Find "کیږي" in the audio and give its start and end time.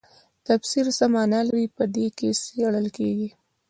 2.97-3.29